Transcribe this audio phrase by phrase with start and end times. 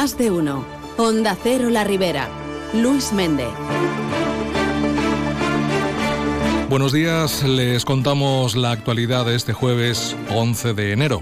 [0.00, 0.64] Más de uno.
[0.96, 2.28] Onda Cero La Ribera.
[2.72, 3.48] Luis Méndez.
[6.70, 11.20] Buenos días, les contamos la actualidad de este jueves 11 de enero.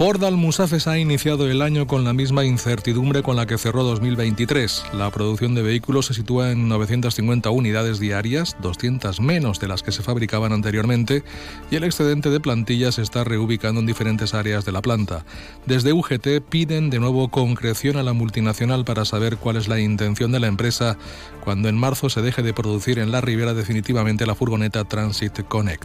[0.00, 4.84] Ford Almusafes ha iniciado el año con la misma incertidumbre con la que cerró 2023.
[4.94, 9.92] La producción de vehículos se sitúa en 950 unidades diarias, 200 menos de las que
[9.92, 11.22] se fabricaban anteriormente,
[11.70, 15.26] y el excedente de plantillas se está reubicando en diferentes áreas de la planta.
[15.66, 20.32] Desde UGT piden de nuevo concreción a la multinacional para saber cuál es la intención
[20.32, 20.96] de la empresa
[21.44, 25.84] cuando en marzo se deje de producir en la Ribera definitivamente la furgoneta Transit Connect.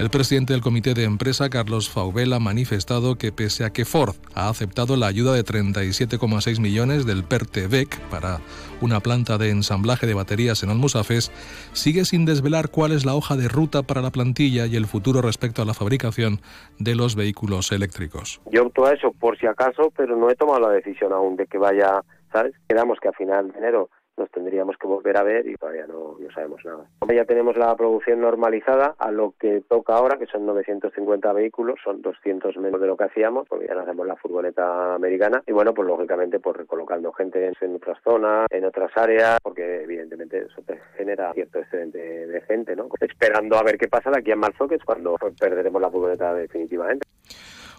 [0.00, 4.14] El presidente del comité de empresa, Carlos Faubel, ha manifestado que pese a que Ford
[4.34, 8.40] ha aceptado la ayuda de 37,6 millones del PERTEVEC para
[8.80, 11.30] una planta de ensamblaje de baterías en Almusafes,
[11.72, 15.20] sigue sin desvelar cuál es la hoja de ruta para la plantilla y el futuro
[15.20, 16.40] respecto a la fabricación
[16.78, 18.40] de los vehículos eléctricos.
[18.50, 21.46] Yo opto a eso por si acaso, pero no he tomado la decisión aún de
[21.46, 22.54] que vaya, ¿sabes?
[22.68, 26.16] Quedamos que a final de enero nos tendríamos que volver a ver y todavía no,
[26.18, 26.86] no sabemos nada.
[27.12, 32.02] Ya tenemos la producción normalizada a lo que toca ahora, que son 950 vehículos, son
[32.02, 35.74] 200 menos de lo que hacíamos, porque ya no hacemos la furgoneta americana y bueno,
[35.74, 40.78] pues lógicamente pues recolocando gente en otras zonas, en otras áreas, porque evidentemente eso te
[40.96, 42.88] genera cierto excedente de gente, ¿no?
[43.00, 46.34] Esperando a ver qué pasa de aquí a marzo, que es cuando perderemos la furgoneta
[46.34, 47.06] definitivamente.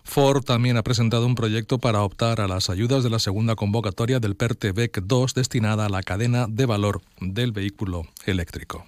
[0.04, 4.20] Ford también ha presentado un proyecto para optar a las ayudas de la segunda convocatoria
[4.20, 8.86] del PERTE-BEC 2 destinada a la cadena de valor del vehículo eléctrico.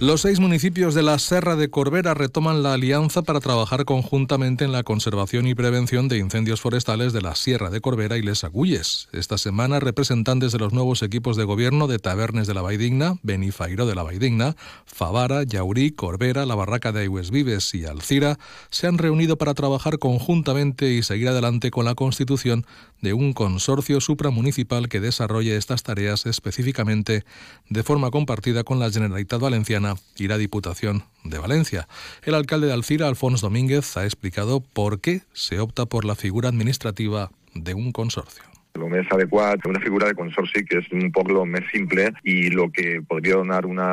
[0.00, 4.72] Los seis municipios de la Serra de Corbera retoman la alianza para trabajar conjuntamente en
[4.72, 9.08] la conservación y prevención de incendios forestales de la Sierra de Corbera y Les Agulles.
[9.12, 13.86] Esta semana, representantes de los nuevos equipos de gobierno de Tabernes de la Vaidigna, Benifairo
[13.86, 18.36] de la Vaidigna, Favara, Yaurí, Corbera, la Barraca de Aigües Vives y Alcira
[18.70, 22.66] se han reunido para trabajar conjuntamente y seguir adelante con la constitución
[23.00, 27.24] de un consorcio supramunicipal que desarrolle estas tareas específicamente
[27.68, 31.88] de forma compartida con la Generalitat Valenciana y la Diputación de Valencia.
[32.22, 36.48] El alcalde de Alcira, Alfonso Domínguez, ha explicado por qué se opta por la figura
[36.48, 38.53] administrativa de un consorcio.
[38.74, 42.32] El més adequat, una figura de consorci que és un poc el més simple i
[42.48, 43.86] el que podria donar una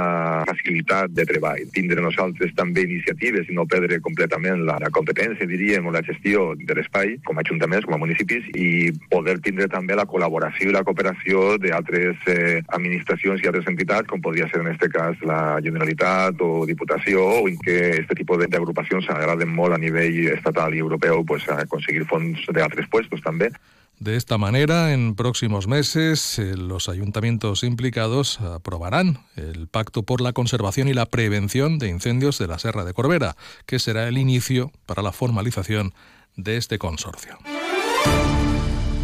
[0.47, 1.67] facilitat de treball.
[1.75, 6.47] Tindre nosaltres també iniciatives i no perdre completament la, la competència, diríem, o la gestió
[6.57, 10.73] de l'espai, com a ajuntaments, com a municipis, i poder tindre també la col·laboració i
[10.73, 15.59] la cooperació d'altres eh, administracions i altres entitats, com podria ser en aquest cas la
[15.61, 20.81] Generalitat o Diputació, o en què aquest tipus d'agrupacions s'agraden molt a nivell estatal i
[20.81, 23.53] europeu pues, a aconseguir fons d'altres puestos també.
[24.01, 30.33] De esta manera, en próximos meses, eh, los ayuntamientos implicados aprobarán el Pacto por la
[30.33, 33.35] Conservación y la Prevención de Incendios de la Serra de Corbera,
[33.67, 35.93] que será el inicio para la formalización
[36.35, 37.37] de este consorcio.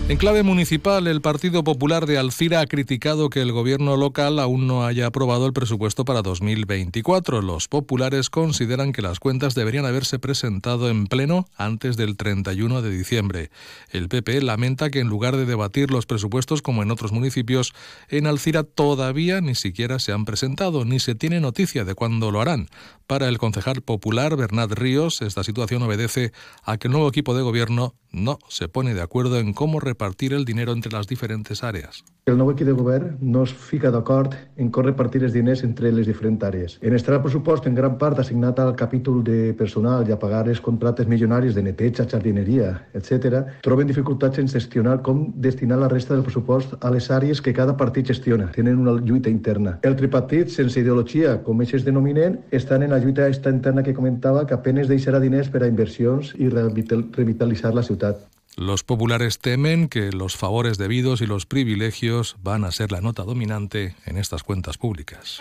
[0.09, 4.65] En clave municipal, el Partido Popular de Alcira ha criticado que el gobierno local aún
[4.65, 7.41] no haya aprobado el presupuesto para 2024.
[7.41, 12.89] Los populares consideran que las cuentas deberían haberse presentado en pleno antes del 31 de
[12.89, 13.51] diciembre.
[13.91, 17.73] El PP lamenta que en lugar de debatir los presupuestos como en otros municipios,
[18.07, 22.39] en Alcira todavía ni siquiera se han presentado ni se tiene noticia de cuándo lo
[22.39, 22.69] harán.
[23.07, 27.41] Para el concejal popular Bernat Ríos, esta situación obedece a que el nuevo equipo de
[27.41, 32.03] gobierno no se pone de acuerdo en cómo repartir el dinero entre les diferents àrees.
[32.27, 35.93] El nou equip de govern no es fica d'acord en com repartir els diners entre
[35.95, 36.73] les diferents àrees.
[36.83, 40.41] En estar el pressupost en gran part assignat al capítol de personal i a pagar
[40.51, 46.17] els contractes milionaris de neteja, jardineria, etc., troben dificultats en gestionar com destinar la resta
[46.17, 48.51] del pressupost a les àrees que cada partit gestiona.
[48.51, 49.77] Tenen una lluita interna.
[49.87, 54.59] El tripartit, sense ideologia, com ells denominen, estan en la lluita interna que comentava que
[54.59, 58.27] apenes deixarà diners per a inversions i revitalitzar la ciutat.
[58.57, 63.21] Los populares temen que los favores debidos y los privilegios van a ser la nota
[63.21, 65.39] dominante en estas cuentas públicas.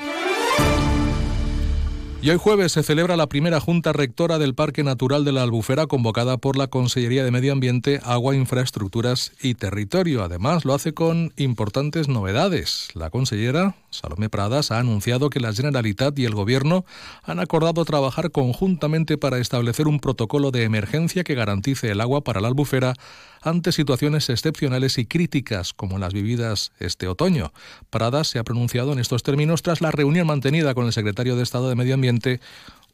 [2.23, 5.87] Y hoy jueves se celebra la primera Junta Rectora del Parque Natural de la Albufera
[5.87, 10.25] convocada por la Consellería de Medio Ambiente, Agua, Infraestructuras y Territorio.
[10.25, 12.89] Además, lo hace con importantes novedades.
[12.95, 16.85] La consellera, Salomé Pradas, ha anunciado que la Generalitat y el Gobierno
[17.23, 22.41] han acordado trabajar conjuntamente para establecer un protocolo de emergencia que garantice el agua para
[22.41, 22.95] la albufera
[23.43, 27.53] ante situaciones excepcionales y críticas como las vividas este otoño.
[27.91, 31.45] Pradas se ha pronunciado en estos términos tras la reunión mantenida con el secretario de
[31.45, 32.06] Estado de Medio Ambiente,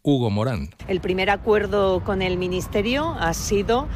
[0.03, 0.71] Hugo Morán.
[0.89, 3.89] El primer acuerdo con el Ministerio ha sido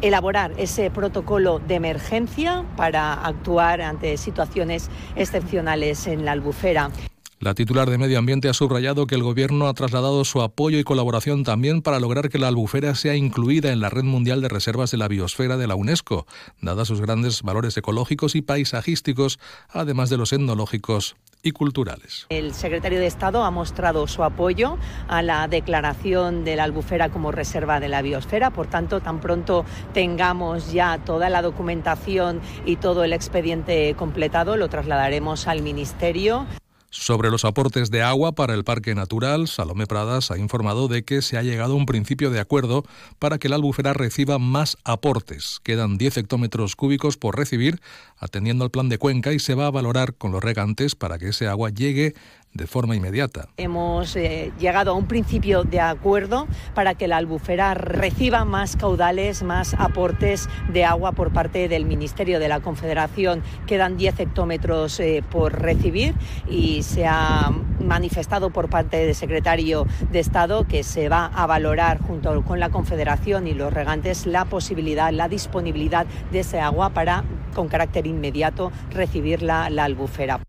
[0.00, 6.90] elaborar ese protocolo de emergencia para actuar ante situaciones excepcionales en la albufera.
[7.38, 10.84] La titular de Medio Ambiente ha subrayado que el Gobierno ha trasladado su apoyo y
[10.84, 14.92] colaboración también para lograr que la albufera sea incluida en la Red Mundial de Reservas
[14.92, 16.26] de la Biosfera de la UNESCO,
[16.60, 19.40] dadas sus grandes valores ecológicos y paisajísticos,
[19.70, 22.26] además de los etnológicos y culturales.
[22.28, 24.78] El secretario de Estado ha mostrado su apoyo
[25.08, 28.50] a la declaración de la albufera como reserva de la biosfera.
[28.50, 34.68] Por tanto, tan pronto tengamos ya toda la documentación y todo el expediente completado, lo
[34.68, 36.46] trasladaremos al Ministerio.
[36.94, 41.22] Sobre los aportes de agua para el Parque Natural, Salomé Pradas ha informado de que
[41.22, 42.84] se ha llegado a un principio de acuerdo
[43.18, 45.58] para que la albufera reciba más aportes.
[45.62, 47.80] Quedan 10 hectómetros cúbicos por recibir,
[48.18, 51.30] atendiendo al plan de cuenca, y se va a valorar con los regantes para que
[51.30, 52.12] ese agua llegue
[52.54, 53.48] de forma inmediata.
[53.56, 59.42] Hemos eh, llegado a un principio de acuerdo para que la albufera reciba más caudales,
[59.42, 63.42] más aportes de agua por parte del Ministerio de la Confederación.
[63.66, 66.14] Quedan 10 hectómetros eh, por recibir
[66.48, 67.50] y se ha
[67.80, 72.70] manifestado por parte del secretario de Estado que se va a valorar junto con la
[72.70, 77.24] Confederación y los regantes la posibilidad, la disponibilidad de ese agua para,
[77.54, 80.40] con carácter inmediato, recibir la, la albufera.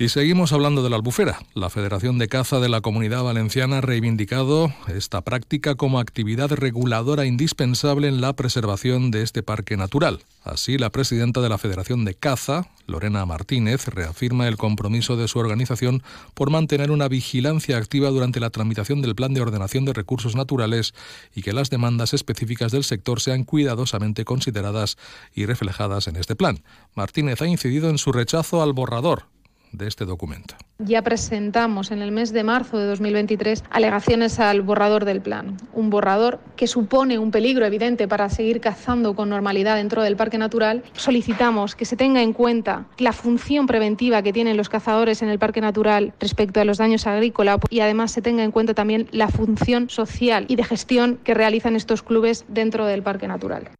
[0.00, 1.40] Y seguimos hablando de la albufera.
[1.54, 7.26] La Federación de Caza de la Comunidad Valenciana ha reivindicado esta práctica como actividad reguladora
[7.26, 10.20] indispensable en la preservación de este parque natural.
[10.44, 15.40] Así, la presidenta de la Federación de Caza, Lorena Martínez, reafirma el compromiso de su
[15.40, 16.04] organización
[16.34, 20.94] por mantener una vigilancia activa durante la tramitación del Plan de Ordenación de Recursos Naturales
[21.34, 24.96] y que las demandas específicas del sector sean cuidadosamente consideradas
[25.34, 26.62] y reflejadas en este plan.
[26.94, 29.24] Martínez ha incidido en su rechazo al borrador
[29.72, 30.54] de este documento.
[30.78, 35.90] Ya presentamos en el mes de marzo de 2023 alegaciones al borrador del plan, un
[35.90, 40.84] borrador que supone un peligro evidente para seguir cazando con normalidad dentro del parque natural.
[40.92, 45.38] Solicitamos que se tenga en cuenta la función preventiva que tienen los cazadores en el
[45.38, 49.28] parque natural respecto a los daños agrícolas y además se tenga en cuenta también la
[49.28, 53.70] función social y de gestión que realizan estos clubes dentro del parque natural.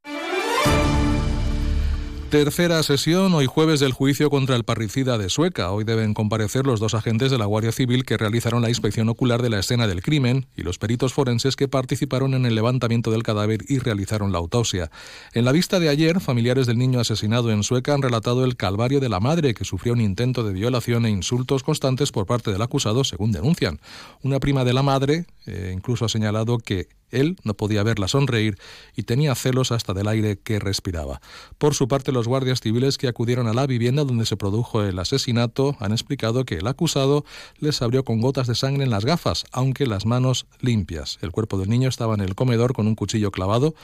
[2.30, 5.70] Tercera sesión, hoy jueves, del juicio contra el parricida de Sueca.
[5.72, 9.40] Hoy deben comparecer los dos agentes de la Guardia Civil que realizaron la inspección ocular
[9.40, 13.22] de la escena del crimen y los peritos forenses que participaron en el levantamiento del
[13.22, 14.90] cadáver y realizaron la autopsia.
[15.32, 19.00] En la vista de ayer, familiares del niño asesinado en Sueca han relatado el calvario
[19.00, 22.60] de la madre que sufrió un intento de violación e insultos constantes por parte del
[22.60, 23.80] acusado, según denuncian.
[24.22, 28.58] Una prima de la madre eh, incluso ha señalado que él no podía verla sonreír
[28.96, 31.20] y tenía celos hasta del aire que respiraba.
[31.58, 34.98] Por su parte, los guardias civiles que acudieron a la vivienda donde se produjo el
[34.98, 37.24] asesinato han explicado que el acusado
[37.58, 41.18] les abrió con gotas de sangre en las gafas, aunque las manos limpias.
[41.22, 43.74] El cuerpo del niño estaba en el comedor con un cuchillo clavado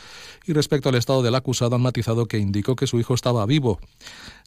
[0.46, 3.78] y respecto al estado del acusado han matizado que indicó que su hijo estaba vivo.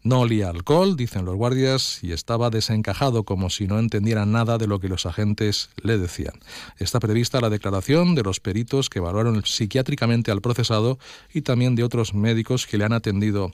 [0.04, 4.68] No olía alcohol, dicen los guardias, y estaba desencajado como si no entendiera nada de
[4.68, 6.34] lo que los agentes le decían.
[6.78, 11.00] Está prevista la declaración de los peritos que evaluaron psiquiátricamente al procesado
[11.34, 13.54] y también de otros médicos que le han atendido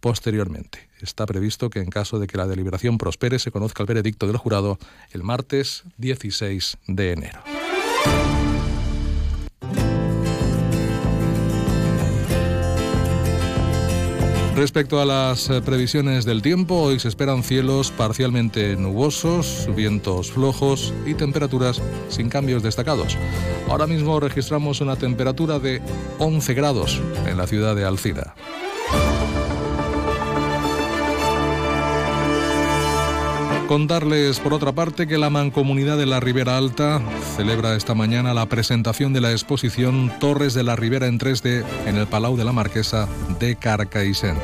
[0.00, 0.88] posteriormente.
[1.00, 4.36] Está previsto que en caso de que la deliberación prospere se conozca el veredicto del
[4.36, 4.78] jurado
[5.10, 7.61] el martes 16 de enero.
[14.54, 20.92] Respecto a las eh, previsiones del tiempo, hoy se esperan cielos parcialmente nubosos, vientos flojos
[21.06, 23.16] y temperaturas sin cambios destacados.
[23.70, 25.80] Ahora mismo registramos una temperatura de
[26.18, 28.34] 11 grados en la ciudad de Alcira.
[33.72, 37.00] Contarles, por otra parte, que la Mancomunidad de la Ribera Alta
[37.36, 41.96] celebra esta mañana la presentación de la exposición Torres de la Ribera en 3D en
[41.96, 43.08] el Palau de la Marquesa
[43.40, 44.38] de Carcaixent.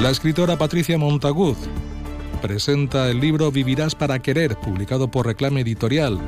[0.00, 1.56] La escritora Patricia Montagud
[2.42, 6.18] presenta el libro Vivirás para Querer, publicado por Reclame Editorial.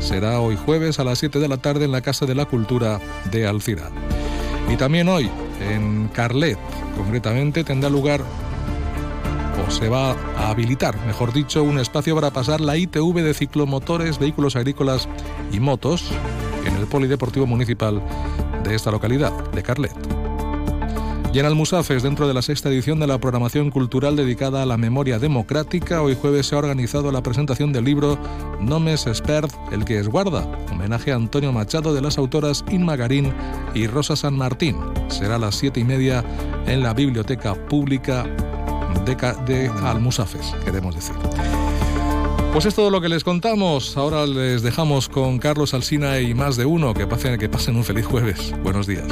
[0.00, 2.98] Será hoy jueves a las 7 de la tarde en la Casa de la Cultura
[3.30, 3.90] de Alcira.
[4.68, 5.30] Y también hoy,
[5.60, 6.58] en Carlet,
[6.96, 8.24] concretamente, tendrá lugar
[9.68, 14.56] se va a habilitar, mejor dicho, un espacio para pasar la ITV de ciclomotores, vehículos
[14.56, 15.08] agrícolas
[15.52, 16.10] y motos
[16.64, 18.02] en el Polideportivo Municipal
[18.64, 20.20] de esta localidad, de Carlet.
[21.32, 24.76] Y en Almusafes, dentro de la sexta edición de la programación cultural dedicada a la
[24.76, 28.18] memoria democrática, hoy jueves se ha organizado la presentación del libro
[28.58, 33.32] Nomes Espert, el que es guarda, homenaje a Antonio Machado de las autoras Inma Garín
[33.74, 34.76] y Rosa San Martín.
[35.06, 36.24] Será a las siete y media
[36.66, 38.26] en la Biblioteca Pública
[39.14, 41.14] de, de Almusafes, queremos decir.
[42.52, 43.96] Pues es todo lo que les contamos.
[43.96, 46.94] Ahora les dejamos con Carlos Alsina y más de uno.
[46.94, 48.52] Que pasen, que pasen un feliz jueves.
[48.64, 49.06] Buenos días.